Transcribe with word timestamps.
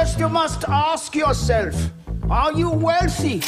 First, 0.00 0.18
you 0.18 0.30
must 0.30 0.64
ask 0.66 1.14
yourself 1.14 1.74
Are 2.30 2.58
you 2.58 2.70
wealthy? 2.70 3.40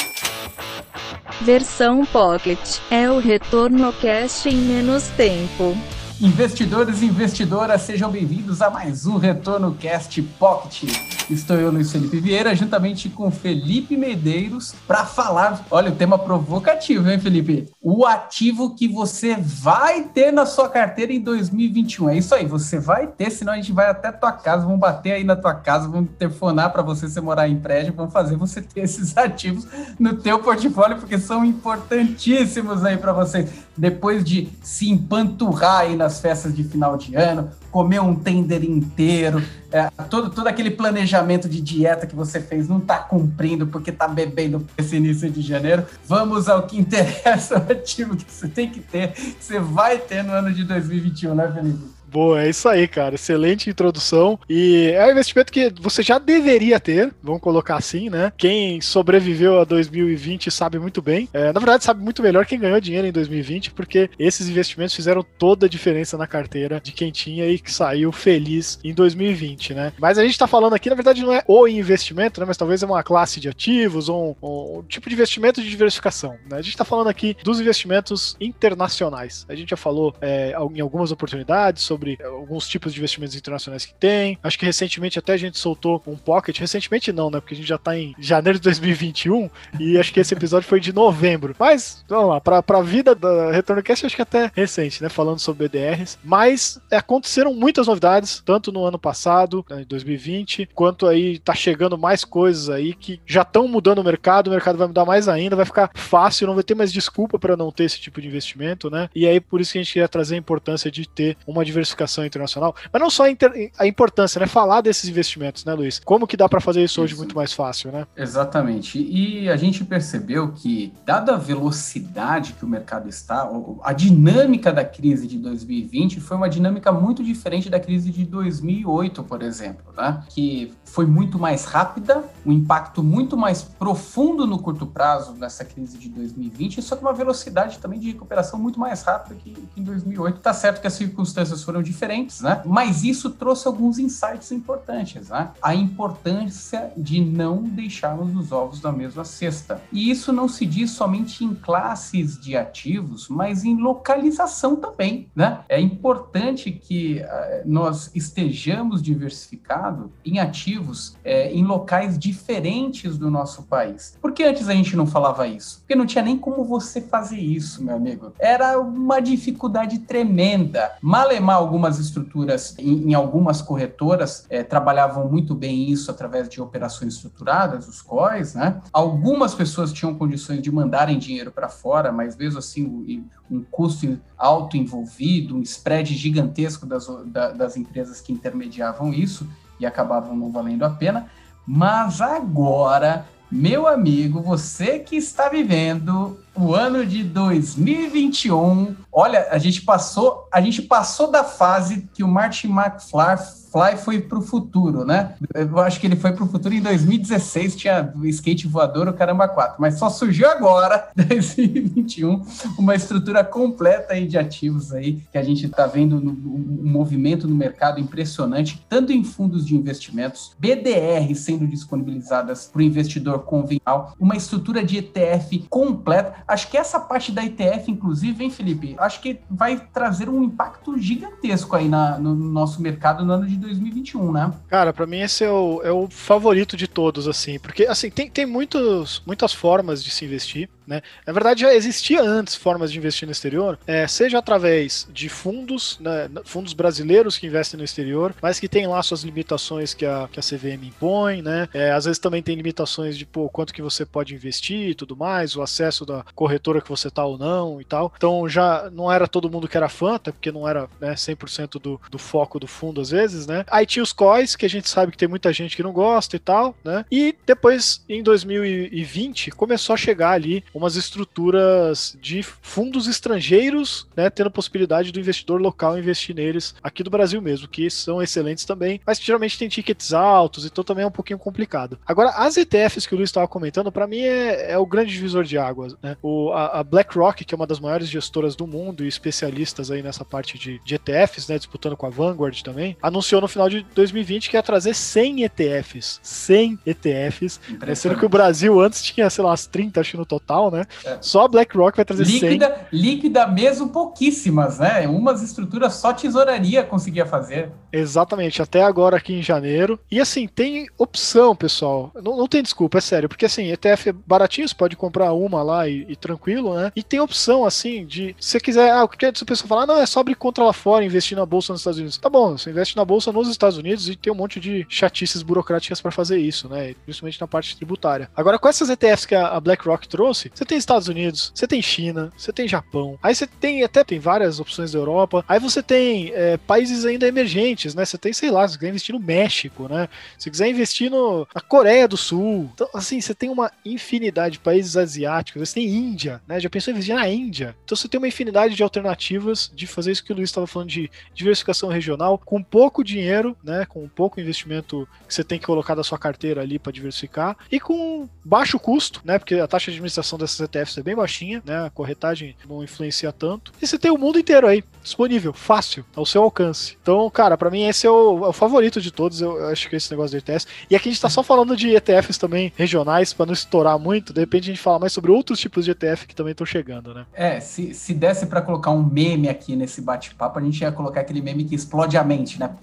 Versão 1.40 2.04
Pocket 2.04 2.58
é 2.90 3.10
o 3.10 3.18
retorno 3.18 3.90
cash 3.94 4.44
em 4.44 4.56
menos 4.56 5.08
tempo. 5.16 5.74
Investidores 6.22 7.02
e 7.02 7.06
investidoras, 7.06 7.82
sejam 7.82 8.08
bem-vindos 8.08 8.62
a 8.62 8.70
mais 8.70 9.06
um 9.06 9.16
Retorno 9.16 9.74
Cast 9.74 10.22
Pocket. 10.38 10.84
Estou 11.28 11.56
eu, 11.56 11.72
Luiz 11.72 11.90
Felipe 11.90 12.20
Vieira, 12.20 12.54
juntamente 12.54 13.08
com 13.08 13.28
Felipe 13.28 13.96
Medeiros, 13.96 14.72
para 14.86 15.04
falar. 15.04 15.66
Olha, 15.68 15.90
o 15.90 15.96
tema 15.96 16.16
provocativo, 16.16 17.10
hein, 17.10 17.18
Felipe? 17.18 17.68
O 17.80 18.06
ativo 18.06 18.76
que 18.76 18.86
você 18.86 19.36
vai 19.36 20.04
ter 20.04 20.30
na 20.30 20.46
sua 20.46 20.68
carteira 20.68 21.12
em 21.12 21.20
2021. 21.20 22.10
É 22.10 22.18
isso 22.18 22.34
aí, 22.36 22.46
você 22.46 22.78
vai 22.78 23.08
ter, 23.08 23.30
senão 23.30 23.52
a 23.52 23.56
gente 23.56 23.72
vai 23.72 23.90
até 23.90 24.12
tua 24.12 24.30
casa, 24.30 24.64
vamos 24.64 24.78
bater 24.78 25.14
aí 25.14 25.24
na 25.24 25.34
tua 25.34 25.54
casa, 25.54 25.88
vamos 25.88 26.10
telefonar 26.16 26.72
para 26.72 26.82
você, 26.82 27.08
você 27.08 27.20
morar 27.20 27.48
em 27.48 27.58
prédio, 27.58 27.94
vamos 27.96 28.12
fazer 28.12 28.36
você 28.36 28.62
ter 28.62 28.82
esses 28.84 29.16
ativos 29.16 29.66
no 29.98 30.14
teu 30.14 30.38
portfólio, 30.38 30.98
porque 30.98 31.18
são 31.18 31.44
importantíssimos 31.44 32.84
aí 32.84 32.96
para 32.96 33.12
você. 33.12 33.48
Depois 33.76 34.22
de 34.24 34.48
se 34.62 34.90
empanturrar 34.90 35.80
aí 35.80 35.96
nas 35.96 36.20
festas 36.20 36.54
de 36.54 36.62
final 36.62 36.96
de 36.96 37.14
ano, 37.14 37.50
comer 37.70 38.00
um 38.00 38.14
tender 38.14 38.62
inteiro, 38.62 39.42
é, 39.70 39.88
todo, 40.10 40.28
todo 40.28 40.46
aquele 40.46 40.70
planejamento 40.70 41.48
de 41.48 41.60
dieta 41.60 42.06
que 42.06 42.14
você 42.14 42.38
fez 42.40 42.68
não 42.68 42.78
está 42.78 42.98
cumprindo 42.98 43.66
porque 43.66 43.90
está 43.90 44.06
bebendo 44.06 44.66
esse 44.76 44.96
início 44.96 45.30
de 45.30 45.40
janeiro. 45.40 45.86
Vamos 46.06 46.48
ao 46.48 46.66
que 46.66 46.78
interessa, 46.78 47.56
o 47.66 47.72
ativo 47.72 48.14
que 48.16 48.30
você 48.30 48.46
tem 48.46 48.70
que 48.70 48.80
ter, 48.80 49.12
que 49.12 49.36
você 49.40 49.58
vai 49.58 49.98
ter 49.98 50.22
no 50.22 50.32
ano 50.32 50.52
de 50.52 50.64
2021, 50.64 51.34
né, 51.34 51.50
Felipe? 51.50 52.01
Boa, 52.12 52.42
é 52.42 52.50
isso 52.50 52.68
aí, 52.68 52.86
cara. 52.86 53.14
Excelente 53.14 53.70
introdução. 53.70 54.38
E 54.46 54.92
é 54.94 55.06
um 55.06 55.12
investimento 55.12 55.50
que 55.50 55.72
você 55.80 56.02
já 56.02 56.18
deveria 56.18 56.78
ter, 56.78 57.10
vamos 57.22 57.40
colocar 57.40 57.76
assim, 57.76 58.10
né? 58.10 58.30
Quem 58.36 58.82
sobreviveu 58.82 59.58
a 59.58 59.64
2020 59.64 60.50
sabe 60.50 60.78
muito 60.78 61.00
bem. 61.00 61.26
É, 61.32 61.46
na 61.50 61.58
verdade, 61.58 61.84
sabe 61.84 62.02
muito 62.02 62.22
melhor 62.22 62.44
quem 62.44 62.60
ganhou 62.60 62.78
dinheiro 62.82 63.06
em 63.06 63.12
2020, 63.12 63.70
porque 63.70 64.10
esses 64.18 64.46
investimentos 64.46 64.94
fizeram 64.94 65.24
toda 65.38 65.64
a 65.64 65.68
diferença 65.68 66.18
na 66.18 66.26
carteira 66.26 66.78
de 66.84 66.92
quem 66.92 67.10
tinha 67.10 67.48
e 67.48 67.58
que 67.58 67.72
saiu 67.72 68.12
feliz 68.12 68.78
em 68.84 68.92
2020, 68.92 69.72
né? 69.72 69.92
Mas 69.98 70.18
a 70.18 70.22
gente 70.22 70.38
tá 70.38 70.46
falando 70.46 70.74
aqui, 70.74 70.90
na 70.90 70.94
verdade, 70.94 71.22
não 71.22 71.32
é 71.32 71.42
o 71.48 71.66
investimento, 71.66 72.40
né? 72.40 72.46
Mas 72.46 72.58
talvez 72.58 72.82
é 72.82 72.86
uma 72.86 73.02
classe 73.02 73.40
de 73.40 73.48
ativos 73.48 74.10
ou 74.10 74.36
um, 74.42 74.80
um 74.80 74.82
tipo 74.82 75.08
de 75.08 75.14
investimento 75.14 75.62
de 75.62 75.70
diversificação, 75.70 76.36
né? 76.50 76.58
A 76.58 76.62
gente 76.62 76.76
tá 76.76 76.84
falando 76.84 77.08
aqui 77.08 77.34
dos 77.42 77.58
investimentos 77.58 78.36
internacionais. 78.38 79.46
A 79.48 79.54
gente 79.54 79.70
já 79.70 79.78
falou 79.78 80.14
é, 80.20 80.54
em 80.74 80.80
algumas 80.80 81.10
oportunidades 81.10 81.82
sobre 81.82 82.01
sobre 82.02 82.18
alguns 82.24 82.66
tipos 82.66 82.92
de 82.92 82.98
investimentos 82.98 83.36
internacionais 83.36 83.86
que 83.86 83.94
tem. 83.94 84.36
Acho 84.42 84.58
que 84.58 84.66
recentemente 84.66 85.18
até 85.18 85.34
a 85.34 85.36
gente 85.36 85.56
soltou 85.56 86.02
um 86.06 86.16
pocket. 86.16 86.58
Recentemente 86.58 87.12
não, 87.12 87.30
né? 87.30 87.40
Porque 87.40 87.54
a 87.54 87.56
gente 87.56 87.68
já 87.68 87.78
tá 87.78 87.96
em 87.96 88.14
janeiro 88.18 88.58
de 88.58 88.64
2021 88.64 89.48
e 89.78 89.98
acho 89.98 90.12
que 90.12 90.18
esse 90.18 90.34
episódio 90.34 90.68
foi 90.68 90.80
de 90.80 90.92
novembro. 90.92 91.54
Mas, 91.58 92.04
vamos 92.08 92.30
lá, 92.30 92.40
pra, 92.40 92.62
pra 92.62 92.82
vida 92.82 93.14
da 93.14 93.52
Retorno 93.52 93.82
Cast, 93.82 94.04
acho 94.04 94.16
que 94.16 94.22
até 94.22 94.50
recente, 94.54 95.02
né? 95.02 95.08
Falando 95.08 95.38
sobre 95.38 95.68
BDRs. 95.68 96.18
Mas 96.24 96.80
é, 96.90 96.96
aconteceram 96.96 97.54
muitas 97.54 97.86
novidades, 97.86 98.42
tanto 98.44 98.72
no 98.72 98.84
ano 98.84 98.98
passado, 98.98 99.64
né, 99.70 99.82
em 99.82 99.86
2020, 99.86 100.70
quanto 100.74 101.06
aí 101.06 101.38
tá 101.38 101.54
chegando 101.54 101.96
mais 101.96 102.24
coisas 102.24 102.68
aí 102.68 102.94
que 102.94 103.20
já 103.24 103.42
estão 103.42 103.68
mudando 103.68 104.00
o 104.00 104.04
mercado. 104.04 104.48
O 104.48 104.50
mercado 104.50 104.76
vai 104.76 104.88
mudar 104.88 105.04
mais 105.04 105.28
ainda, 105.28 105.54
vai 105.54 105.64
ficar 105.64 105.90
fácil, 105.94 106.48
não 106.48 106.54
vai 106.54 106.64
ter 106.64 106.74
mais 106.74 106.92
desculpa 106.92 107.38
para 107.38 107.56
não 107.56 107.70
ter 107.70 107.84
esse 107.84 108.00
tipo 108.00 108.20
de 108.20 108.26
investimento, 108.26 108.90
né? 108.90 109.08
E 109.14 109.26
aí 109.26 109.40
por 109.40 109.60
isso 109.60 109.72
que 109.72 109.78
a 109.78 109.82
gente 109.82 109.92
queria 109.92 110.08
trazer 110.08 110.34
a 110.34 110.38
importância 110.38 110.90
de 110.90 111.08
ter 111.08 111.36
uma 111.46 111.64
diversificação 111.64 111.91
diversificação 111.92 112.24
internacional, 112.24 112.74
mas 112.92 113.02
não 113.02 113.10
só 113.10 113.24
a, 113.24 113.30
inter, 113.30 113.70
a 113.78 113.86
importância, 113.86 114.40
né? 114.40 114.46
Falar 114.46 114.80
desses 114.80 115.08
investimentos, 115.08 115.64
né, 115.64 115.74
Luiz? 115.74 116.00
Como 116.04 116.26
que 116.26 116.36
dá 116.36 116.48
para 116.48 116.60
fazer 116.60 116.82
isso, 116.82 116.94
isso 116.94 117.02
hoje 117.02 117.16
muito 117.16 117.36
mais 117.36 117.52
fácil, 117.52 117.92
né? 117.92 118.06
Exatamente. 118.16 118.98
E 118.98 119.48
a 119.48 119.56
gente 119.56 119.84
percebeu 119.84 120.52
que, 120.52 120.92
dada 121.04 121.34
a 121.34 121.38
velocidade 121.38 122.54
que 122.54 122.64
o 122.64 122.68
mercado 122.68 123.08
está, 123.08 123.48
a 123.82 123.92
dinâmica 123.92 124.72
da 124.72 124.84
crise 124.84 125.26
de 125.26 125.38
2020 125.38 126.20
foi 126.20 126.36
uma 126.36 126.48
dinâmica 126.48 126.90
muito 126.90 127.22
diferente 127.22 127.70
da 127.70 127.78
crise 127.78 128.10
de 128.10 128.24
2008, 128.24 129.22
por 129.22 129.42
exemplo, 129.42 129.92
né? 129.96 130.22
Que 130.28 130.72
foi 130.84 131.06
muito 131.06 131.38
mais 131.38 131.64
rápida, 131.64 132.24
um 132.44 132.52
impacto 132.52 133.02
muito 133.02 133.36
mais 133.36 133.62
profundo 133.62 134.46
no 134.46 134.58
curto 134.58 134.86
prazo 134.86 135.34
nessa 135.34 135.64
crise 135.64 135.98
de 135.98 136.08
2020, 136.08 136.82
só 136.82 136.96
que 136.96 137.02
uma 137.02 137.12
velocidade 137.12 137.78
também 137.78 137.98
de 137.98 138.08
recuperação 138.08 138.58
muito 138.58 138.78
mais 138.78 139.02
rápida 139.02 139.34
que, 139.36 139.52
que 139.52 139.80
em 139.80 139.84
2008. 139.84 140.40
Tá 140.40 140.52
certo 140.52 140.80
que 140.80 140.86
as 140.86 140.92
circunstâncias 140.92 141.62
foram 141.62 141.81
diferentes, 141.82 142.40
né? 142.40 142.62
Mas 142.64 143.04
isso 143.04 143.30
trouxe 143.30 143.66
alguns 143.66 143.98
insights 143.98 144.52
importantes, 144.52 145.28
né? 145.28 145.50
A 145.62 145.74
importância 145.74 146.92
de 146.96 147.20
não 147.20 147.62
deixarmos 147.62 148.34
os 148.36 148.52
ovos 148.52 148.80
na 148.82 148.92
mesma 148.92 149.24
cesta. 149.24 149.82
E 149.92 150.10
isso 150.10 150.32
não 150.32 150.48
se 150.48 150.66
diz 150.66 150.90
somente 150.90 151.44
em 151.44 151.54
classes 151.54 152.40
de 152.40 152.56
ativos, 152.56 153.28
mas 153.28 153.64
em 153.64 153.76
localização 153.76 154.76
também, 154.76 155.28
né? 155.34 155.60
É 155.68 155.80
importante 155.80 156.70
que 156.70 157.20
uh, 157.20 157.62
nós 157.64 158.10
estejamos 158.14 159.02
diversificados 159.02 160.10
em 160.24 160.38
ativos 160.38 161.08
uh, 161.08 161.52
em 161.52 161.64
locais 161.64 162.18
diferentes 162.18 163.18
do 163.18 163.30
nosso 163.30 163.62
país. 163.64 164.16
Por 164.20 164.32
que 164.32 164.44
antes 164.44 164.68
a 164.68 164.74
gente 164.74 164.96
não 164.96 165.06
falava 165.06 165.46
isso? 165.46 165.78
Porque 165.80 165.94
não 165.94 166.06
tinha 166.06 166.24
nem 166.24 166.36
como 166.36 166.64
você 166.64 167.00
fazer 167.00 167.38
isso, 167.38 167.82
meu 167.82 167.96
amigo. 167.96 168.32
Era 168.38 168.78
uma 168.78 169.20
dificuldade 169.20 170.00
tremenda. 170.00 170.92
Malemar 171.00 171.61
algumas 171.62 171.98
estruturas, 171.98 172.74
em, 172.78 173.10
em 173.10 173.14
algumas 173.14 173.62
corretoras, 173.62 174.46
é, 174.50 174.62
trabalhavam 174.62 175.28
muito 175.28 175.54
bem 175.54 175.90
isso 175.90 176.10
através 176.10 176.48
de 176.48 176.60
operações 176.60 177.14
estruturadas, 177.14 177.88
os 177.88 178.02
COIs, 178.02 178.54
né? 178.54 178.80
Algumas 178.92 179.54
pessoas 179.54 179.92
tinham 179.92 180.14
condições 180.14 180.60
de 180.60 180.70
mandarem 180.70 181.18
dinheiro 181.18 181.50
para 181.50 181.68
fora, 181.68 182.12
mas 182.12 182.36
mesmo 182.36 182.58
assim 182.58 183.26
um 183.50 183.62
custo 183.70 184.18
alto 184.36 184.76
envolvido, 184.76 185.56
um 185.56 185.62
spread 185.62 186.14
gigantesco 186.14 186.86
das, 186.86 187.06
das 187.26 187.76
empresas 187.76 188.20
que 188.20 188.32
intermediavam 188.32 189.12
isso 189.12 189.48
e 189.78 189.86
acabavam 189.86 190.36
não 190.36 190.50
valendo 190.50 190.84
a 190.84 190.90
pena. 190.90 191.26
Mas 191.66 192.20
agora, 192.20 193.26
meu 193.50 193.86
amigo, 193.86 194.40
você 194.40 194.98
que 194.98 195.16
está 195.16 195.48
vivendo 195.48 196.38
o 196.54 196.74
ano 196.74 197.04
de 197.04 197.24
2021. 197.24 198.94
Olha, 199.10 199.48
a 199.50 199.58
gente 199.58 199.82
passou, 199.82 200.48
a 200.52 200.60
gente 200.60 200.82
passou 200.82 201.30
da 201.30 201.44
fase 201.44 202.08
que 202.14 202.22
o 202.22 202.28
Martin 202.28 202.68
McFly 202.68 203.62
Fly 203.72 203.96
foi 203.96 204.20
para 204.20 204.38
o 204.38 204.42
futuro, 204.42 205.02
né? 205.02 205.34
Eu 205.54 205.78
acho 205.80 205.98
que 205.98 206.06
ele 206.06 206.14
foi 206.14 206.32
para 206.32 206.44
o 206.44 206.46
futuro 206.46 206.74
em 206.74 206.82
2016, 206.82 207.74
tinha 207.74 208.12
o 208.14 208.26
skate 208.26 208.68
voador, 208.68 209.08
o 209.08 209.14
caramba 209.14 209.48
4, 209.48 209.76
mas 209.80 209.98
só 209.98 210.10
surgiu 210.10 210.48
agora, 210.50 211.08
2021, 211.16 212.44
uma 212.78 212.94
estrutura 212.94 213.42
completa 213.42 214.12
aí 214.12 214.26
de 214.26 214.36
ativos 214.36 214.92
aí, 214.92 215.22
que 215.32 215.38
a 215.38 215.42
gente 215.42 215.64
está 215.64 215.86
vendo 215.86 216.20
no, 216.20 216.32
um 216.32 216.90
movimento 216.90 217.48
no 217.48 217.54
mercado 217.54 217.98
impressionante, 217.98 218.84
tanto 218.90 219.10
em 219.10 219.24
fundos 219.24 219.64
de 219.64 219.74
investimentos, 219.74 220.52
BDR 220.58 221.34
sendo 221.34 221.66
disponibilizadas 221.66 222.66
para 222.66 222.80
o 222.80 222.82
investidor 222.82 223.40
convencional, 223.44 224.14
uma 224.20 224.36
estrutura 224.36 224.84
de 224.84 224.98
ETF 224.98 225.64
completa. 225.70 226.34
Acho 226.46 226.70
que 226.70 226.76
essa 226.76 226.98
parte 227.00 227.32
da 227.32 227.44
ETF, 227.44 227.90
inclusive, 227.90 228.44
hein, 228.44 228.50
Felipe? 228.50 228.94
Acho 228.98 229.20
que 229.20 229.40
vai 229.50 229.76
trazer 229.92 230.28
um 230.28 230.42
impacto 230.42 230.98
gigantesco 230.98 231.76
aí 231.76 231.88
na, 231.88 232.18
no 232.18 232.34
nosso 232.34 232.80
mercado 232.80 233.24
no 233.24 233.32
ano 233.32 233.46
de 233.46 233.56
2021, 233.56 234.32
né? 234.32 234.52
Cara, 234.68 234.92
para 234.92 235.06
mim 235.06 235.20
esse 235.20 235.44
é 235.44 235.50
o, 235.50 235.80
é 235.82 235.90
o 235.90 236.08
favorito 236.08 236.76
de 236.76 236.86
todos, 236.86 237.28
assim, 237.28 237.58
porque 237.58 237.84
assim, 237.84 238.10
tem, 238.10 238.30
tem 238.30 238.46
muitos, 238.46 239.22
muitas 239.26 239.52
formas 239.52 240.02
de 240.02 240.10
se 240.10 240.24
investir. 240.24 240.68
Né? 240.86 241.02
Na 241.26 241.32
verdade, 241.32 241.62
já 241.62 241.74
existia 241.74 242.22
antes 242.22 242.54
formas 242.54 242.90
de 242.90 242.98
investir 242.98 243.26
no 243.26 243.32
exterior, 243.32 243.78
é, 243.86 244.06
seja 244.06 244.38
através 244.38 245.08
de 245.12 245.28
fundos, 245.28 245.98
né, 246.00 246.28
fundos 246.44 246.72
brasileiros 246.72 247.38
que 247.38 247.46
investem 247.46 247.78
no 247.78 247.84
exterior, 247.84 248.34
mas 248.40 248.58
que 248.58 248.68
tem 248.68 248.86
lá 248.86 249.02
suas 249.02 249.22
limitações 249.22 249.94
que 249.94 250.04
a, 250.04 250.28
que 250.30 250.40
a 250.40 250.42
CVM 250.42 250.86
impõe, 250.86 251.42
né? 251.42 251.68
É, 251.72 251.92
às 251.92 252.04
vezes 252.04 252.18
também 252.18 252.42
tem 252.42 252.54
limitações 252.54 253.16
de 253.16 253.26
pô, 253.26 253.48
quanto 253.48 253.72
que 253.72 253.82
você 253.82 254.04
pode 254.04 254.34
investir 254.34 254.90
e 254.90 254.94
tudo 254.94 255.16
mais, 255.16 255.56
o 255.56 255.62
acesso 255.62 256.04
da 256.04 256.24
corretora 256.34 256.80
que 256.80 256.88
você 256.88 257.10
tá 257.10 257.24
ou 257.24 257.38
não 257.38 257.80
e 257.80 257.84
tal. 257.84 258.12
Então 258.16 258.48
já 258.48 258.90
não 258.90 259.10
era 259.10 259.26
todo 259.26 259.50
mundo 259.50 259.68
que 259.68 259.76
era 259.76 259.88
fã, 259.88 260.16
até 260.16 260.32
porque 260.32 260.52
não 260.52 260.68
era 260.68 260.88
né, 261.00 261.14
100% 261.14 261.80
do, 261.80 262.00
do 262.10 262.18
foco 262.18 262.58
do 262.58 262.66
fundo 262.66 263.00
às 263.00 263.10
vezes, 263.10 263.46
né? 263.46 263.64
Aí 263.70 263.86
tinha 263.86 264.02
os 264.02 264.12
COIs, 264.12 264.56
que 264.56 264.66
a 264.66 264.70
gente 264.70 264.88
sabe 264.88 265.12
que 265.12 265.18
tem 265.18 265.28
muita 265.28 265.52
gente 265.52 265.76
que 265.76 265.82
não 265.82 265.92
gosta 265.92 266.36
e 266.36 266.38
tal, 266.38 266.74
né? 266.84 267.04
E 267.10 267.34
depois, 267.46 268.02
em 268.08 268.22
2020, 268.22 269.50
começou 269.52 269.94
a 269.94 269.96
chegar 269.96 270.30
ali 270.30 270.64
umas 270.74 270.96
estruturas 270.96 272.16
de 272.20 272.42
fundos 272.42 273.06
estrangeiros, 273.06 274.06
né, 274.16 274.30
tendo 274.30 274.50
possibilidade 274.50 275.12
do 275.12 275.20
investidor 275.20 275.60
local 275.60 275.98
investir 275.98 276.34
neles 276.34 276.74
aqui 276.82 277.02
do 277.02 277.10
Brasil 277.10 277.40
mesmo, 277.40 277.68
que 277.68 277.90
são 277.90 278.22
excelentes 278.22 278.64
também, 278.64 279.00
mas 279.06 279.18
que 279.18 279.26
geralmente 279.26 279.58
tem 279.58 279.68
tickets 279.68 280.12
altos, 280.12 280.64
então 280.64 280.84
também 280.84 281.04
é 281.04 281.06
um 281.06 281.12
pouquinho 281.12 281.38
complicado. 281.38 281.98
Agora, 282.06 282.30
as 282.30 282.56
ETFs 282.56 283.06
que 283.06 283.14
o 283.14 283.16
Luiz 283.16 283.28
estava 283.28 283.48
comentando, 283.48 283.90
para 283.90 284.06
mim 284.06 284.20
é, 284.20 284.72
é, 284.72 284.78
o 284.78 284.86
grande 284.86 285.12
divisor 285.12 285.44
de 285.44 285.58
águas. 285.58 285.96
Né? 286.02 286.16
O, 286.22 286.50
a, 286.52 286.80
a, 286.80 286.84
BlackRock, 286.84 287.44
que 287.44 287.54
é 287.54 287.56
uma 287.56 287.66
das 287.66 287.80
maiores 287.80 288.08
gestoras 288.08 288.54
do 288.54 288.66
mundo 288.66 289.04
e 289.04 289.08
especialistas 289.08 289.90
aí 289.90 290.02
nessa 290.02 290.24
parte 290.24 290.58
de, 290.58 290.80
de 290.84 290.94
ETFs, 290.94 291.48
né, 291.48 291.58
disputando 291.58 291.96
com 291.96 292.06
a 292.06 292.10
Vanguard 292.10 292.60
também, 292.62 292.96
anunciou 293.02 293.40
no 293.40 293.48
final 293.48 293.68
de 293.68 293.86
2020 293.94 294.50
que 294.50 294.56
ia 294.56 294.62
trazer 294.62 294.94
100 294.94 295.44
ETFs. 295.44 296.20
100 296.22 296.78
ETFs. 296.86 297.60
Sendo 297.96 298.18
que 298.18 298.26
o 298.26 298.28
Brasil 298.28 298.80
antes 298.80 299.02
tinha, 299.02 299.28
sei 299.30 299.44
lá, 299.44 299.52
as 299.52 299.66
30 299.66 300.00
acho 300.00 300.16
no 300.16 300.26
total, 300.26 300.61
né? 300.70 300.84
É. 301.04 301.18
Só 301.20 301.42
a 301.44 301.48
BlackRock 301.48 301.96
vai 301.96 302.04
trazer 302.04 302.24
líquida, 302.24 302.86
100. 302.90 303.00
Líquida 303.00 303.46
mesmo 303.46 303.88
pouquíssimas, 303.88 304.78
né? 304.78 305.06
Umas 305.08 305.42
estruturas 305.42 305.94
só 305.94 306.12
tesouraria 306.12 306.82
conseguia 306.82 307.26
fazer. 307.26 307.70
Exatamente, 307.92 308.62
até 308.62 308.82
agora 308.82 309.16
aqui 309.16 309.34
em 309.34 309.42
janeiro. 309.42 309.98
E 310.10 310.20
assim, 310.20 310.46
tem 310.48 310.86
opção, 310.96 311.54
pessoal. 311.54 312.10
Não, 312.14 312.36
não 312.36 312.48
tem 312.48 312.62
desculpa, 312.62 312.98
é 312.98 313.00
sério, 313.00 313.28
porque 313.28 313.46
assim, 313.46 313.70
ETF 313.70 314.08
é 314.08 314.12
baratinho, 314.12 314.68
você 314.68 314.74
pode 314.74 314.96
comprar 314.96 315.32
uma 315.32 315.62
lá 315.62 315.88
e, 315.88 316.06
e 316.08 316.16
tranquilo, 316.16 316.74
né? 316.74 316.92
E 316.96 317.02
tem 317.02 317.20
opção, 317.20 317.64
assim, 317.64 318.06
de 318.06 318.34
se 318.38 318.52
você 318.52 318.60
quiser, 318.60 318.90
ah, 318.90 319.04
o 319.04 319.08
que 319.08 319.26
a 319.26 319.32
pessoa 319.32 319.68
falar, 319.68 319.86
não, 319.86 320.00
é 320.00 320.06
só 320.06 320.20
abrir 320.20 320.34
conta 320.34 320.62
lá 320.62 320.72
fora, 320.72 321.04
investir 321.04 321.36
na 321.36 321.44
bolsa 321.44 321.72
nos 321.72 321.80
Estados 321.80 321.98
Unidos. 321.98 322.18
Tá 322.18 322.28
bom, 322.28 322.56
você 322.56 322.70
investe 322.70 322.96
na 322.96 323.04
bolsa 323.04 323.32
nos 323.32 323.48
Estados 323.48 323.78
Unidos 323.78 324.08
e 324.08 324.16
tem 324.16 324.32
um 324.32 324.36
monte 324.36 324.58
de 324.58 324.86
chatices 324.88 325.42
burocráticas 325.42 326.00
para 326.00 326.10
fazer 326.10 326.38
isso, 326.38 326.68
né? 326.68 326.94
Principalmente 327.04 327.40
na 327.40 327.46
parte 327.46 327.76
tributária. 327.76 328.30
Agora, 328.36 328.58
com 328.58 328.68
essas 328.68 328.88
ETFs 328.88 329.26
que 329.26 329.34
a 329.34 329.58
BlackRock 329.60 330.08
trouxe, 330.08 330.48
você 330.54 330.64
tem 330.64 330.78
Estados 330.78 331.08
Unidos, 331.08 331.52
você 331.54 331.66
tem 331.66 331.80
China, 331.80 332.32
você 332.36 332.52
tem 332.52 332.68
Japão, 332.68 333.18
aí 333.22 333.34
você 333.34 333.46
tem 333.46 333.82
até 333.82 334.04
tem 334.04 334.18
várias 334.18 334.60
opções 334.60 334.92
da 334.92 334.98
Europa, 334.98 335.44
aí 335.48 335.58
você 335.58 335.82
tem 335.82 336.30
é, 336.34 336.56
países 336.56 337.04
ainda 337.04 337.26
emergentes, 337.26 337.94
né? 337.94 338.04
Você 338.04 338.18
tem, 338.18 338.32
sei 338.32 338.50
lá, 338.50 338.66
você 338.66 338.76
quiser 338.76 338.90
investir 338.90 339.14
no 339.14 339.20
México, 339.20 339.88
né? 339.88 340.08
Se 340.38 340.50
quiser 340.50 340.68
investir 340.68 341.10
no, 341.10 341.46
na 341.54 341.60
Coreia 341.60 342.06
do 342.06 342.16
Sul. 342.16 342.70
Então, 342.74 342.88
assim, 342.94 343.20
você 343.20 343.34
tem 343.34 343.48
uma 343.50 343.70
infinidade 343.84 344.54
de 344.54 344.58
países 344.58 344.96
asiáticos, 344.96 345.68
você 345.68 345.74
tem 345.74 345.88
Índia, 345.88 346.40
né? 346.46 346.60
Já 346.60 346.68
pensou 346.68 346.92
em 346.92 346.94
investir 346.94 347.14
na 347.14 347.28
Índia? 347.28 347.76
Então 347.84 347.96
você 347.96 348.08
tem 348.08 348.18
uma 348.18 348.28
infinidade 348.28 348.74
de 348.74 348.82
alternativas 348.82 349.70
de 349.74 349.86
fazer 349.86 350.12
isso 350.12 350.24
que 350.24 350.32
o 350.32 350.36
Luiz 350.36 350.50
estava 350.50 350.66
falando 350.66 350.88
de 350.88 351.10
diversificação 351.34 351.88
regional, 351.88 352.38
com 352.38 352.62
pouco 352.62 353.02
dinheiro, 353.02 353.56
né? 353.62 353.86
Com 353.86 354.08
pouco 354.08 354.40
investimento 354.40 355.08
que 355.26 355.34
você 355.34 355.44
tem 355.44 355.58
que 355.58 355.66
colocar 355.66 355.94
da 355.94 356.04
sua 356.04 356.18
carteira 356.18 356.60
ali 356.60 356.78
para 356.78 356.92
diversificar, 356.92 357.56
e 357.70 357.80
com 357.80 358.28
baixo 358.44 358.78
custo, 358.78 359.20
né? 359.24 359.38
Porque 359.38 359.54
a 359.56 359.66
taxa 359.66 359.90
de 359.90 359.96
administração 359.96 360.38
dessas 360.42 360.60
ETFs 360.60 360.98
é 360.98 361.02
bem 361.02 361.14
baixinha, 361.14 361.62
né? 361.64 361.86
A 361.86 361.90
corretagem 361.90 362.54
não 362.68 362.82
influencia 362.84 363.32
tanto. 363.32 363.72
E 363.80 363.86
você 363.86 363.98
tem 363.98 364.10
o 364.10 364.18
mundo 364.18 364.38
inteiro 364.38 364.66
aí, 364.66 364.84
disponível, 365.02 365.52
fácil, 365.52 366.04
ao 366.14 366.26
seu 366.26 366.42
alcance. 366.42 366.96
Então, 367.00 367.28
cara, 367.30 367.56
para 367.56 367.70
mim 367.70 367.84
esse 367.84 368.06
é 368.06 368.10
o, 368.10 368.44
é 368.44 368.48
o, 368.48 368.52
favorito 368.52 369.00
de 369.00 369.10
todos, 369.10 369.40
eu, 369.40 369.68
acho 369.68 369.88
que 369.88 369.96
esse 369.96 370.10
negócio 370.10 370.38
de 370.38 370.44
ETFs. 370.44 370.66
E 370.90 370.96
aqui 370.96 371.08
a 371.08 371.12
gente 371.12 371.20
tá 371.20 371.28
só 371.28 371.42
falando 371.42 371.76
de 371.76 371.94
ETFs 371.94 372.38
também 372.38 372.72
regionais, 372.76 373.32
para 373.32 373.46
não 373.46 373.52
estourar 373.52 373.98
muito, 373.98 374.32
de 374.32 374.40
repente 374.40 374.64
a 374.64 374.74
gente 374.74 374.80
fala 374.80 374.98
mais 374.98 375.12
sobre 375.12 375.30
outros 375.30 375.58
tipos 375.58 375.84
de 375.84 375.92
ETF 375.92 376.26
que 376.26 376.34
também 376.34 376.52
estão 376.52 376.66
chegando, 376.66 377.14
né? 377.14 377.26
É, 377.32 377.60
se, 377.60 377.94
se 377.94 378.14
desse 378.14 378.46
para 378.46 378.60
colocar 378.60 378.90
um 378.90 379.02
meme 379.02 379.48
aqui 379.48 379.76
nesse 379.76 380.00
bate-papo, 380.00 380.58
a 380.58 380.62
gente 380.62 380.80
ia 380.80 380.92
colocar 380.92 381.20
aquele 381.20 381.40
meme 381.40 381.64
que 381.64 381.74
explode 381.74 382.16
a 382.16 382.24
mente, 382.24 382.58
né? 382.58 382.74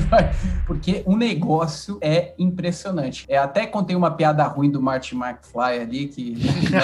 Porque 0.66 1.02
o 1.06 1.16
negócio 1.16 1.98
é 2.00 2.34
impressionante. 2.38 3.24
É, 3.28 3.38
até 3.38 3.66
contei 3.66 3.96
uma 3.96 4.10
piada 4.10 4.44
ruim 4.44 4.70
do 4.70 4.80
Martin 4.80 5.16
McFly 5.16 5.80
ali, 5.80 6.06
que. 6.06 6.34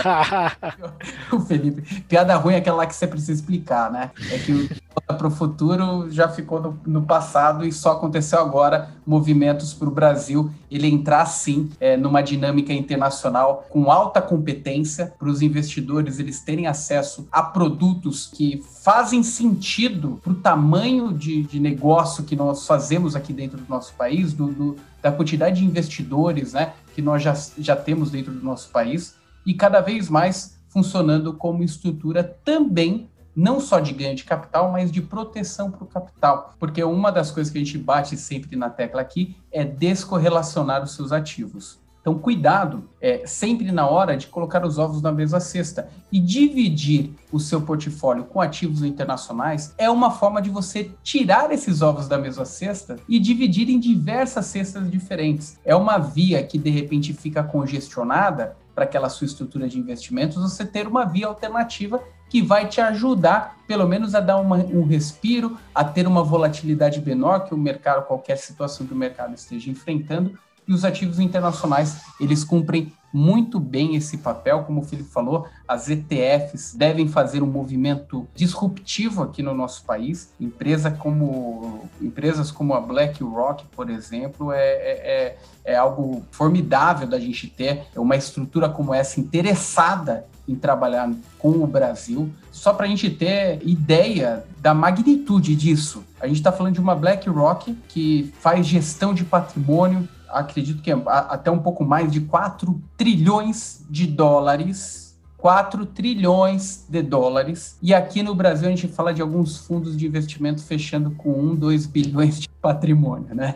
o 1.32 1.41
Felipe. 1.41 2.03
Piada 2.03 2.37
ruim 2.37 2.55
é 2.55 2.58
aquela 2.58 2.87
que 2.87 2.94
você 2.94 3.06
precisa 3.06 3.32
explicar, 3.32 3.91
né? 3.91 4.11
É 4.31 4.38
que 4.38 4.69
para 5.06 5.26
o 5.26 5.31
futuro 5.31 6.11
já 6.11 6.29
ficou 6.29 6.61
no, 6.61 6.81
no, 6.87 7.03
passado 7.03 7.67
e 7.67 7.73
só 7.73 7.93
aconteceu 7.93 8.41
agora 8.41 8.91
movimentos 9.06 9.73
para 9.73 9.88
o 9.88 9.91
Brasil 9.91 10.50
ele 10.70 10.88
entrar 10.88 11.26
sim 11.26 11.70
é, 11.79 11.97
numa 11.97 12.23
dinâmica 12.23 12.73
internacional 12.73 13.67
com 13.69 13.91
alta 13.91 14.20
competência 14.20 15.12
para 15.19 15.29
os 15.29 15.43
investidores 15.43 16.19
eles 16.19 16.41
terem 16.41 16.67
acesso 16.67 17.29
a 17.31 17.43
produtos 17.43 18.26
que 18.26 18.64
fazem 18.82 19.23
sentido 19.23 20.19
para 20.23 20.32
o 20.32 20.37
tamanho 20.37 21.12
de, 21.12 21.43
de, 21.43 21.61
negócio 21.61 22.25
que 22.25 22.35
nós 22.35 22.67
fazemos 22.67 23.14
aqui 23.14 23.32
dentro 23.32 23.58
do 23.58 23.69
nosso 23.69 23.94
país, 23.94 24.32
do, 24.32 24.47
do, 24.47 24.76
da 25.03 25.12
quantidade 25.12 25.61
de 25.61 25.67
investidores 25.67 26.53
né, 26.53 26.73
que 26.94 27.03
nós 27.03 27.23
já, 27.23 27.35
já 27.58 27.76
temos 27.76 28.11
dentro 28.11 28.32
do 28.32 28.44
nosso 28.44 28.70
país 28.70 29.14
e 29.46 29.54
cada 29.54 29.81
vez 29.81 30.10
mais 30.10 30.58
funcionando 30.69 31.32
como 31.32 31.62
estrutura 31.62 32.22
também 32.22 33.08
não 33.37 33.60
só 33.60 33.78
de 33.78 33.93
ganho 33.93 34.16
de 34.16 34.25
capital, 34.25 34.72
mas 34.72 34.90
de 34.90 35.02
proteção 35.02 35.70
para 35.70 35.84
o 35.84 35.87
capital. 35.87 36.54
Porque 36.58 36.82
uma 36.82 37.12
das 37.12 37.31
coisas 37.31 37.52
que 37.52 37.58
a 37.58 37.62
gente 37.62 37.76
bate 37.76 38.16
sempre 38.16 38.56
na 38.56 38.70
tecla 38.70 39.02
aqui 39.02 39.37
é 39.52 39.62
descorrelacionar 39.62 40.82
os 40.82 40.94
seus 40.94 41.12
ativos. 41.12 41.78
Então, 42.06 42.20
cuidado 42.20 42.88
é, 43.00 43.26
sempre 43.26 43.72
na 43.72 43.84
hora 43.88 44.16
de 44.16 44.28
colocar 44.28 44.64
os 44.64 44.78
ovos 44.78 45.02
na 45.02 45.10
mesma 45.10 45.40
cesta. 45.40 45.88
E 46.10 46.20
dividir 46.20 47.10
o 47.32 47.40
seu 47.40 47.60
portfólio 47.60 48.25
com 48.25 48.40
ativos 48.40 48.82
internacionais 48.82 49.75
é 49.76 49.90
uma 49.90 50.12
forma 50.12 50.40
de 50.40 50.48
você 50.48 50.93
tirar 51.02 51.50
esses 51.50 51.82
ovos 51.82 52.06
da 52.06 52.16
mesma 52.16 52.44
cesta 52.44 52.96
e 53.08 53.19
dividir 53.19 53.69
em 53.69 53.81
diversas 53.81 54.46
cestas 54.46 54.88
diferentes. 54.88 55.58
É 55.64 55.75
uma 55.75 55.98
via 55.98 56.43
que 56.44 56.58
de 56.58 56.70
repente 56.70 57.12
fica 57.12 57.43
congestionada 57.43 58.56
para 58.76 58.84
aquela 58.84 59.08
sua 59.08 59.25
estrutura 59.25 59.67
de 59.67 59.78
investimentos, 59.78 60.37
você 60.37 60.62
ter 60.62 60.87
uma 60.87 61.06
via 61.06 61.26
alternativa 61.26 62.05
que 62.28 62.43
vai 62.43 62.69
te 62.69 62.78
ajudar, 62.78 63.56
pelo 63.67 63.88
menos, 63.88 64.14
a 64.14 64.20
dar 64.20 64.37
uma, 64.37 64.56
um 64.56 64.84
respiro, 64.84 65.56
a 65.75 65.82
ter 65.82 66.06
uma 66.06 66.23
volatilidade 66.23 67.00
menor 67.00 67.46
que 67.46 67.55
o 67.55 67.56
mercado, 67.56 68.06
qualquer 68.06 68.37
situação 68.37 68.87
que 68.87 68.93
o 68.93 68.96
mercado 68.96 69.34
esteja 69.34 69.70
enfrentando. 69.70 70.38
E 70.66 70.72
os 70.72 70.84
ativos 70.84 71.20
internacionais, 71.20 72.00
eles 72.20 72.42
cumprem 72.42 72.92
muito 73.12 73.58
bem 73.58 73.96
esse 73.96 74.18
papel, 74.18 74.64
como 74.64 74.80
o 74.80 74.84
Felipe 74.84 75.08
falou, 75.08 75.46
as 75.66 75.88
ETFs 75.88 76.74
devem 76.74 77.08
fazer 77.08 77.42
um 77.42 77.46
movimento 77.46 78.28
disruptivo 78.34 79.22
aqui 79.22 79.42
no 79.42 79.54
nosso 79.54 79.84
país. 79.84 80.32
Empresa 80.38 80.90
como, 80.90 81.88
empresas 82.00 82.50
como 82.50 82.74
a 82.74 82.80
BlackRock, 82.80 83.64
por 83.74 83.88
exemplo, 83.88 84.52
é, 84.52 84.58
é, 84.58 85.36
é, 85.64 85.72
é 85.72 85.76
algo 85.76 86.24
formidável 86.30 87.08
da 87.08 87.19
gente 87.19 87.46
ter 87.46 87.86
uma 87.96 88.16
estrutura 88.16 88.69
como 88.69 88.92
essa 88.92 89.19
interessada 89.19 90.26
em 90.46 90.54
trabalhar 90.54 91.10
com 91.38 91.50
o 91.50 91.66
Brasil. 91.66 92.30
Só 92.52 92.74
para 92.74 92.86
a 92.86 92.88
gente 92.88 93.08
ter 93.08 93.60
ideia 93.66 94.44
da 94.58 94.74
magnitude 94.74 95.56
disso. 95.56 96.04
A 96.20 96.26
gente 96.26 96.36
está 96.36 96.52
falando 96.52 96.74
de 96.74 96.80
uma 96.80 96.94
BlackRock 96.94 97.72
que 97.88 98.32
faz 98.40 98.66
gestão 98.66 99.14
de 99.14 99.24
patrimônio 99.24 100.06
acredito 100.28 100.82
que 100.82 100.90
é 100.90 101.02
até 101.06 101.50
um 101.50 101.58
pouco 101.58 101.84
mais 101.84 102.11
de 102.11 102.20
4 102.20 102.81
trilhões 102.96 103.84
de 103.88 104.06
dólares 104.06 105.06
4 105.46 105.87
trilhões 105.87 106.87
de 106.88 107.02
dólares. 107.02 107.78
E 107.82 107.94
aqui 107.94 108.23
no 108.23 108.34
Brasil 108.34 108.67
a 108.67 108.70
gente 108.70 108.88
fala 108.88 109.12
de 109.12 109.23
alguns 109.23 109.58
fundos 109.58 109.96
de 109.96 110.06
investimento 110.06 110.64
fechando 110.64 111.11
com 111.12 111.31
1, 111.31 111.55
2 111.55 111.87
bilhões 111.87 112.40
de 112.40 112.49
patrimônio, 112.49 113.34
né? 113.34 113.55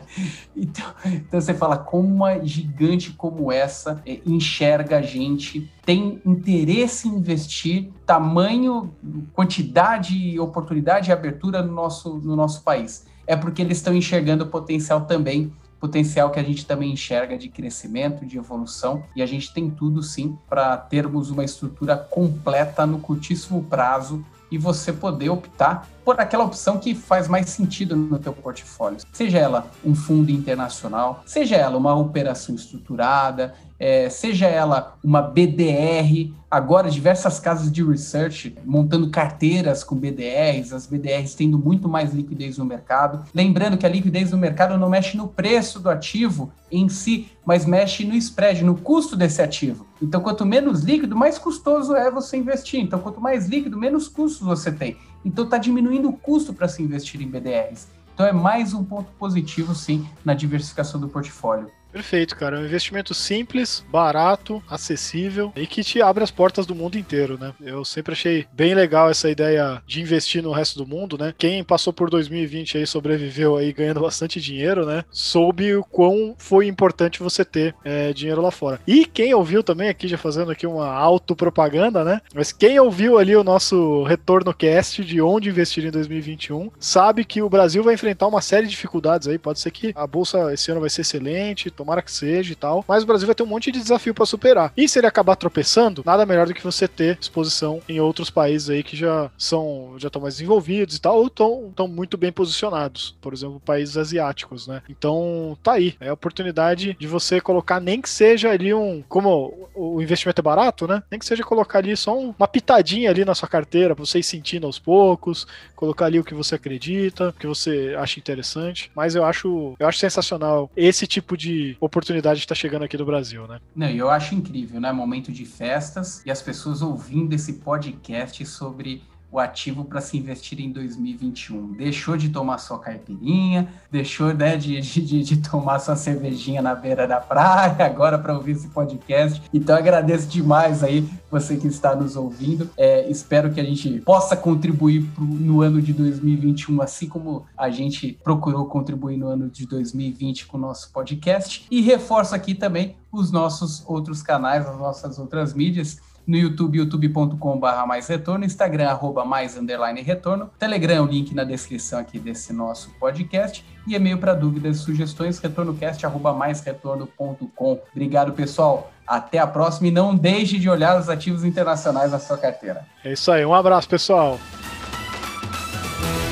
Então, 0.55 0.87
então 1.05 1.41
você 1.41 1.55
fala 1.55 1.77
como 1.79 2.07
uma 2.07 2.45
gigante 2.45 3.13
como 3.13 3.51
essa 3.51 4.01
é, 4.07 4.21
enxerga 4.27 4.99
a 4.99 5.03
gente, 5.03 5.69
tem 5.85 6.21
interesse 6.25 7.09
em 7.09 7.15
investir, 7.17 7.91
tamanho, 8.07 8.95
quantidade, 9.33 10.39
oportunidade 10.39 11.11
e 11.11 11.13
abertura 11.13 11.63
no 11.63 11.73
nosso, 11.73 12.19
no 12.19 12.37
nosso 12.37 12.63
país. 12.63 13.07
É 13.27 13.35
porque 13.35 13.63
eles 13.63 13.79
estão 13.79 13.97
enxergando 13.97 14.45
o 14.45 14.49
potencial 14.49 15.01
também 15.03 15.53
potencial 15.81 16.31
que 16.31 16.39
a 16.39 16.43
gente 16.43 16.67
também 16.67 16.93
enxerga 16.93 17.39
de 17.39 17.49
crescimento, 17.49 18.27
de 18.27 18.37
evolução, 18.37 19.03
e 19.17 19.23
a 19.23 19.27
gente 19.27 19.53
tem 19.53 19.71
tudo 19.71 20.03
sim 20.03 20.39
para 20.49 20.77
termos 20.77 21.31
uma 21.31 21.43
estrutura 21.43 21.97
completa 21.97 22.85
no 22.85 22.99
curtíssimo 22.99 23.65
prazo 23.65 24.25
e 24.51 24.59
você 24.59 24.93
poder 24.93 25.31
optar 25.31 25.89
por 26.05 26.21
aquela 26.21 26.45
opção 26.45 26.79
que 26.79 26.95
faz 26.95 27.29
mais 27.29 27.49
sentido 27.49 27.95
no 27.95 28.19
teu 28.19 28.33
portfólio. 28.33 28.99
Seja 29.13 29.39
ela 29.39 29.71
um 29.85 29.95
fundo 29.95 30.31
internacional, 30.31 31.23
seja 31.25 31.57
ela 31.57 31.77
uma 31.77 31.95
operação 31.95 32.55
estruturada, 32.55 33.55
é, 33.81 34.11
seja 34.11 34.47
ela 34.47 34.99
uma 35.03 35.23
BDR, 35.23 36.35
agora 36.51 36.91
diversas 36.91 37.41
casas 37.41 37.73
de 37.73 37.83
research 37.83 38.55
montando 38.63 39.09
carteiras 39.09 39.83
com 39.83 39.97
BDRs, 39.97 40.75
as 40.75 40.87
BDRs 40.87 41.35
tendo 41.35 41.59
muito 41.59 41.89
mais 41.89 42.13
liquidez 42.13 42.59
no 42.59 42.67
mercado. 42.67 43.25
Lembrando 43.35 43.79
que 43.79 43.87
a 43.87 43.89
liquidez 43.89 44.33
no 44.33 44.37
mercado 44.37 44.77
não 44.77 44.91
mexe 44.91 45.17
no 45.17 45.27
preço 45.27 45.81
do 45.81 45.89
ativo 45.89 46.53
em 46.71 46.91
si, 46.91 47.29
mas 47.43 47.65
mexe 47.65 48.05
no 48.05 48.15
spread, 48.15 48.63
no 48.63 48.77
custo 48.77 49.17
desse 49.17 49.41
ativo. 49.41 49.87
Então, 50.03 50.21
quanto 50.21 50.45
menos 50.45 50.83
líquido, 50.83 51.17
mais 51.17 51.39
custoso 51.39 51.97
é 51.97 52.11
você 52.11 52.37
investir. 52.37 52.81
Então, 52.81 52.99
quanto 52.99 53.21
mais 53.21 53.47
líquido, 53.47 53.79
menos 53.79 54.09
custos 54.09 54.47
você 54.47 54.71
tem. 54.71 54.99
Então, 55.25 55.45
está 55.45 55.57
diminuindo 55.57 56.11
o 56.11 56.13
custo 56.13 56.53
para 56.53 56.69
se 56.69 56.83
investir 56.83 57.23
em 57.23 57.29
BDRs. 57.29 57.89
Então, 58.13 58.27
é 58.27 58.33
mais 58.33 58.75
um 58.75 58.85
ponto 58.85 59.11
positivo, 59.13 59.75
sim, 59.75 60.07
na 60.23 60.35
diversificação 60.35 61.01
do 61.01 61.09
portfólio. 61.09 61.71
Perfeito, 61.93 62.37
cara. 62.37 62.57
É 62.57 62.61
um 62.61 62.65
investimento 62.65 63.15
simples, 63.15 63.85
barato, 63.89 64.63
acessível 64.69 65.53
e 65.57 65.67
que 65.67 65.83
te 65.83 66.01
abre 66.01 66.23
as 66.23 66.31
portas 66.31 66.67
do 66.67 66.75
mundo 66.75 66.99
inteiro, 66.99 67.39
né? 67.39 67.53
Eu 67.61 67.85
sempre 67.85 68.13
achei 68.13 68.47
bem 68.53 68.75
legal 68.75 69.11
essa 69.11 69.31
ideia 69.31 69.83
de 69.87 70.01
investir 70.01 70.43
no 70.43 70.53
resto 70.53 70.79
do 70.79 70.87
mundo, 70.87 71.19
né? 71.19 71.35
Quem 71.37 71.63
passou 71.65 71.93
por 71.93 72.11
2020 72.11 72.79
aí, 72.79 72.87
sobreviveu 72.87 73.57
aí 73.57 73.73
ganhando 73.73 74.01
bastante 74.01 74.41
dinheiro, 74.41 74.87
né? 74.87 75.05
Soube 75.11 75.75
o 75.75 75.85
quão 75.85 76.35
foi 76.39 76.67
importante 76.67 77.23
você 77.23 77.45
ter 77.45 77.75
é, 77.85 78.13
dinheiro 78.13 78.41
lá 78.41 78.51
fora. 78.51 78.81
E 78.87 79.05
quem 79.05 79.35
ouviu 79.35 79.63
também, 79.63 79.89
aqui 79.89 80.07
já 80.07 80.19
fazendo 80.19 80.51
aqui 80.51 80.67
uma 80.67 80.89
autopropaganda, 80.89 82.05
né? 82.05 82.21
Mas 82.35 82.53
quem 82.53 82.79
ouviu 82.79 83.19
ali 83.19 83.35
o 83.35 83.45
nosso 83.45 84.05
retorno 84.05 84.55
cast 84.55 85.05
de 85.05 85.21
onde 85.21 85.49
investir 85.49 85.85
em 85.85 85.91
2021, 85.91 86.71
sabe 86.79 87.25
que 87.25 87.43
o 87.43 87.49
Brasil 87.49 87.83
vai 87.83 87.95
enfrentar 87.95 88.27
uma 88.27 88.41
série 88.41 88.67
de 88.67 88.71
dificuldades 88.71 89.27
aí. 89.27 89.39
Pode 89.39 89.61
ser 89.61 89.71
que 89.71 89.93
a 89.95 90.07
bolsa 90.07 90.53
esse 90.53 90.71
ano 90.71 90.81
vai 90.81 90.91
ser 90.91 91.01
excelente, 91.01 91.71
tomara 91.81 92.03
que 92.03 92.13
seja 92.13 92.53
e 92.53 92.57
tal, 92.57 92.85
mas 92.87 93.03
o 93.03 93.07
Brasil 93.07 93.27
vai 93.27 93.35
ter 93.35 93.43
um 93.43 93.47
monte 93.47 93.73
de 93.73 93.81
desafio 93.81 94.13
para 94.13 94.27
superar. 94.27 94.73
E 94.77 94.87
se 94.87 94.99
ele 94.99 95.07
acabar 95.07 95.35
tropeçando, 95.35 96.03
nada 96.05 96.27
melhor 96.27 96.47
do 96.47 96.55
que 96.55 96.63
você 96.63 96.87
ter 96.87 97.19
exposição 97.19 97.81
em 97.89 98.01
outros 98.01 98.29
países 98.29 98.69
aí 98.69 98.83
que 98.83 98.97
já 98.97 99.31
são 99.39 99.95
já 99.97 100.09
estão 100.09 100.21
mais 100.21 100.35
desenvolvidos 100.35 100.97
e 100.97 101.01
tal, 101.01 101.17
ou 101.17 101.27
estão 101.27 101.89
muito 101.89 102.19
bem 102.19 102.31
posicionados, 102.31 103.17
por 103.21 103.33
exemplo, 103.33 103.61
países 103.65 103.97
asiáticos, 103.97 104.67
né? 104.67 104.83
Então, 104.89 105.57
tá 105.63 105.73
aí, 105.73 105.95
é 106.01 106.09
a 106.09 106.15
oportunidade 106.15 106.97
de 106.99 107.07
você 107.07 107.41
colocar 107.41 107.81
nem 107.81 108.01
que 108.01 108.09
seja 108.09 108.51
ali 108.51 108.75
um, 108.75 109.03
como 109.09 109.69
o 109.75 110.03
investimento 110.03 110.41
é 110.41 110.43
barato, 110.43 110.87
né? 110.87 111.03
Nem 111.11 111.19
que 111.19 111.27
seja 111.27 111.43
colocar 111.43 111.79
ali 111.79 111.97
só 111.97 112.19
uma 112.19 112.49
pitadinha 112.49 113.11
ali 113.11 113.25
na 113.25 113.35
sua 113.35 113.49
carteira 113.49 113.95
para 113.95 114.05
você 114.05 114.19
ir 114.19 114.23
sentindo 114.23 114.67
aos 114.67 114.79
poucos, 114.79 115.47
colocar 115.75 116.07
ali 116.07 116.19
o 116.19 116.25
que 116.25 116.35
você 116.35 116.57
acredita, 116.57 117.31
o 117.31 117.33
que 117.33 117.47
você 117.47 117.95
acha 117.99 118.19
interessante. 118.19 118.91
Mas 118.95 119.15
eu 119.15 119.25
acho, 119.25 119.75
eu 119.79 119.89
acho 119.89 119.99
sensacional 119.99 120.71
esse 120.77 121.07
tipo 121.07 121.37
de 121.37 121.70
oportunidade 121.81 122.41
que 122.41 122.45
está 122.45 122.55
chegando 122.55 122.85
aqui 122.85 122.97
no 122.97 123.05
Brasil, 123.05 123.47
né? 123.47 123.61
Não, 123.75 123.89
eu 123.89 124.11
acho 124.11 124.35
incrível, 124.35 124.81
né? 124.81 124.93
Momento 124.93 125.31
de 125.31 125.45
festas 125.45 126.23
e 126.25 126.31
as 126.31 126.43
pessoas 126.43 126.83
ouvindo 126.83 127.35
esse 127.35 127.55
podcast 127.55 128.45
sobre 128.47 129.03
o 129.33 129.39
ativo 129.39 129.85
para 129.85 130.01
se 130.01 130.19
investir 130.19 130.61
em 130.61 130.73
2021. 130.73 131.73
Deixou 131.75 132.17
de 132.17 132.29
tomar 132.31 132.59
sua 132.59 132.79
caipirinha, 132.79 133.69
deixou 133.91 134.35
né, 134.35 134.57
de, 134.57 134.81
de, 134.81 135.23
de 135.23 135.37
tomar 135.37 135.79
sua 135.79 135.97
cervejinha 135.97 136.61
na 136.61 136.75
beira 136.75 137.07
da 137.07 137.21
praia, 137.21 137.77
agora 137.87 138.19
para 138.19 138.35
ouvir 138.35 138.53
esse 138.53 138.69
podcast. 138.69 139.41
Então 139.53 139.77
agradeço 139.77 140.27
demais 140.29 140.83
aí 140.83 141.09
você 141.31 141.57
que 141.57 141.69
está 141.69 141.95
nos 141.95 142.17
ouvindo. 142.17 142.69
É, 142.77 143.09
espero 143.09 143.53
que 143.53 143.61
a 143.61 143.65
gente 143.65 144.01
possa 144.01 144.37
contribuir 144.37 145.05
pro, 145.15 145.25
no 145.25 145.63
ano 145.63 145.81
de 145.81 145.93
2021, 145.93 146.83
assim 146.83 147.09
como 147.09 147.47
a 147.57 147.71
gente 147.71 148.19
procurou 148.25 148.67
contribuir 148.67 149.17
no 149.17 149.29
ano 149.29 149.49
de 149.49 149.67
2020 149.67 150.47
com 150.47 150.57
o 150.57 150.61
nosso 150.61 150.91
podcast. 150.93 151.67
E 151.71 151.81
reforço 151.81 152.35
aqui 152.35 152.55
também 152.55 152.97
os 153.13 153.31
nossos 153.31 153.85
outros 153.87 154.23
canais, 154.23 154.67
as 154.67 154.79
nossas 154.79 155.19
outras 155.19 155.55
mídias 155.55 155.99
no 156.27 156.37
YouTube, 156.37 156.79
youtube.com.br 156.79 157.87
mais 157.87 158.07
retorno, 158.07 158.45
Instagram, 158.45 158.89
arroba 158.89 159.25
mais 159.25 159.57
underline 159.57 160.01
retorno, 160.01 160.51
Telegram, 160.59 161.05
o 161.05 161.07
link 161.07 161.35
na 161.35 161.45
descrição 161.45 161.99
aqui 161.99 162.19
desse 162.19 162.53
nosso 162.53 162.91
podcast, 163.01 163.65
e 163.87 163.95
e-mail 163.95 164.19
para 164.19 164.35
dúvidas 164.35 164.77
e 164.77 164.81
sugestões, 164.81 165.39
retornocast, 165.39 166.05
arroba 166.05 166.33
mais 166.33 166.61
retorno.com. 166.61 167.81
Obrigado, 167.93 168.33
pessoal. 168.33 168.93
Até 169.07 169.39
a 169.39 169.47
próxima 169.47 169.89
e 169.89 169.91
não 169.91 170.15
deixe 170.15 170.59
de 170.59 170.69
olhar 170.71 170.99
os 170.99 171.09
ativos 171.09 171.45
internacionais 171.45 172.13
na 172.13 172.19
sua 172.21 172.39
carteira. 172.39 172.87
É 173.05 173.13
isso 173.13 173.31
aí, 173.33 173.45
um 173.45 173.55
abraço, 173.55 173.89
pessoal. 173.89 174.39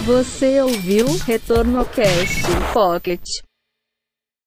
Você 0.04 0.62
ouviu 0.62 1.07
Retorno 1.26 1.85
Cast 1.85 2.47
Pocket. 2.73 3.48